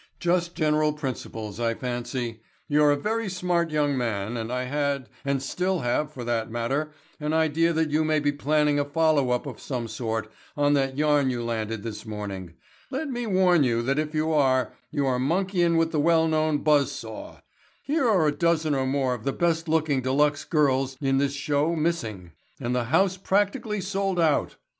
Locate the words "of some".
9.45-9.87